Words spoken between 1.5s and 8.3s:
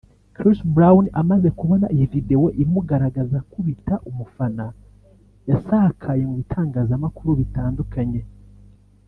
kubona iyi video imugaragaza akubita umufana yasakaye mu bitangazamakuru bitandukanye